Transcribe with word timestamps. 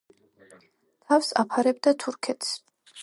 თავს 1.11 1.29
აფარებდა 1.43 1.93
თურქეთს. 2.05 2.57